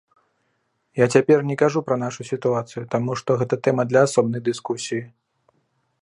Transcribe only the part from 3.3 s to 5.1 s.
гэта тэма для асобнай дыскусіі.